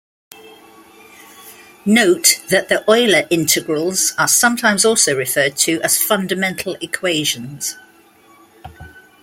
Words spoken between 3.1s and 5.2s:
integrals are sometimes also